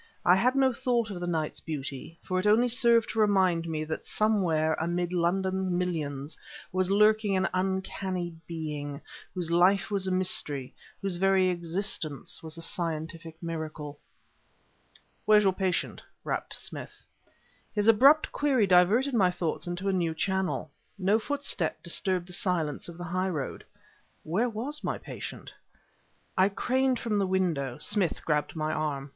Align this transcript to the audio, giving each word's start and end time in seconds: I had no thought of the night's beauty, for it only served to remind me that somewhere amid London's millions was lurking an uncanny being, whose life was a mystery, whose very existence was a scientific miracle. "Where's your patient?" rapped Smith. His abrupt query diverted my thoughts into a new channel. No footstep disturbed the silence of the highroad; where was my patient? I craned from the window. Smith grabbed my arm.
I 0.25 0.35
had 0.35 0.55
no 0.55 0.73
thought 0.73 1.11
of 1.11 1.19
the 1.19 1.27
night's 1.27 1.59
beauty, 1.59 2.17
for 2.23 2.39
it 2.39 2.47
only 2.47 2.67
served 2.67 3.11
to 3.11 3.19
remind 3.19 3.67
me 3.69 3.83
that 3.83 4.07
somewhere 4.07 4.73
amid 4.79 5.13
London's 5.13 5.69
millions 5.69 6.35
was 6.71 6.89
lurking 6.89 7.37
an 7.37 7.47
uncanny 7.53 8.33
being, 8.47 8.99
whose 9.35 9.51
life 9.51 9.91
was 9.91 10.07
a 10.07 10.11
mystery, 10.11 10.73
whose 11.03 11.17
very 11.17 11.49
existence 11.49 12.41
was 12.41 12.57
a 12.57 12.63
scientific 12.63 13.43
miracle. 13.43 13.99
"Where's 15.27 15.43
your 15.43 15.53
patient?" 15.53 16.01
rapped 16.23 16.59
Smith. 16.59 17.03
His 17.71 17.87
abrupt 17.87 18.31
query 18.31 18.65
diverted 18.65 19.13
my 19.13 19.29
thoughts 19.29 19.67
into 19.67 19.87
a 19.87 19.93
new 19.93 20.15
channel. 20.15 20.71
No 20.97 21.19
footstep 21.19 21.83
disturbed 21.83 22.25
the 22.27 22.33
silence 22.33 22.89
of 22.89 22.97
the 22.97 23.03
highroad; 23.03 23.63
where 24.23 24.49
was 24.49 24.83
my 24.83 24.97
patient? 24.97 25.53
I 26.35 26.49
craned 26.49 26.97
from 26.97 27.19
the 27.19 27.27
window. 27.27 27.77
Smith 27.77 28.25
grabbed 28.25 28.55
my 28.55 28.73
arm. 28.73 29.09